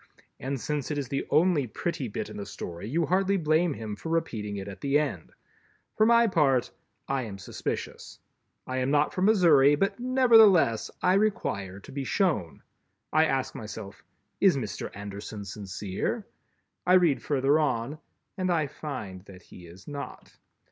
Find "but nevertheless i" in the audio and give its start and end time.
9.75-11.13